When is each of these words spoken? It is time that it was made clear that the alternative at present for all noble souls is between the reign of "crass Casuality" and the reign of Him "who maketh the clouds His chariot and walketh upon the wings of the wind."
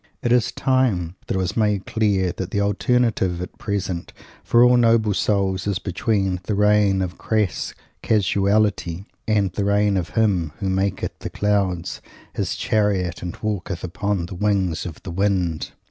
It 0.23 0.31
is 0.31 0.51
time 0.51 1.15
that 1.27 1.35
it 1.35 1.37
was 1.37 1.55
made 1.55 1.85
clear 1.85 2.31
that 2.37 2.49
the 2.49 2.59
alternative 2.59 3.39
at 3.39 3.55
present 3.59 4.13
for 4.43 4.63
all 4.63 4.75
noble 4.75 5.13
souls 5.13 5.67
is 5.67 5.77
between 5.77 6.39
the 6.45 6.55
reign 6.55 7.03
of 7.03 7.19
"crass 7.19 7.75
Casuality" 8.01 9.05
and 9.27 9.51
the 9.51 9.63
reign 9.65 9.97
of 9.97 10.09
Him 10.17 10.53
"who 10.57 10.69
maketh 10.71 11.19
the 11.19 11.29
clouds 11.29 12.01
His 12.33 12.55
chariot 12.55 13.21
and 13.21 13.37
walketh 13.43 13.83
upon 13.83 14.25
the 14.25 14.33
wings 14.33 14.87
of 14.87 15.03
the 15.03 15.11
wind." 15.11 15.69